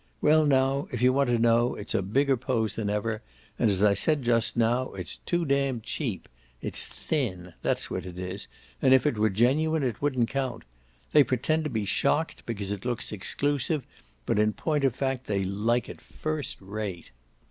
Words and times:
Well 0.19 0.47
now, 0.47 0.87
if 0.91 1.03
you 1.03 1.13
want 1.13 1.29
to 1.29 1.37
know, 1.37 1.75
it's 1.75 1.93
a 1.93 2.01
bigger 2.01 2.35
pose 2.35 2.75
than 2.75 2.89
ever, 2.89 3.21
and, 3.59 3.69
as 3.69 3.83
I 3.83 3.93
said 3.93 4.23
just 4.23 4.57
now, 4.57 4.93
it's 4.93 5.17
too 5.27 5.45
damned 5.45 5.83
cheap. 5.83 6.27
It's 6.59 6.87
THIN 6.87 7.53
that's 7.61 7.91
what 7.91 8.07
it 8.07 8.17
is; 8.17 8.47
and 8.81 8.95
if 8.95 9.05
it 9.05 9.19
were 9.19 9.29
genuine 9.29 9.83
it 9.83 10.01
wouldn't 10.01 10.29
count. 10.29 10.63
They 11.13 11.23
pretend 11.23 11.65
to 11.65 11.69
be 11.69 11.85
shocked 11.85 12.47
because 12.47 12.71
it 12.71 12.83
looks 12.83 13.11
exclusive, 13.11 13.85
but 14.25 14.39
in 14.39 14.53
point 14.53 14.85
of 14.85 14.95
fact 14.95 15.27
they 15.27 15.43
like 15.43 15.87
it 15.87 16.01
first 16.01 16.57
rate." 16.59 17.11